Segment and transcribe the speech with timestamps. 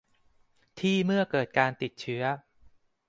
[0.79, 2.23] ที่เมื่อเกิดการติดเชื้อ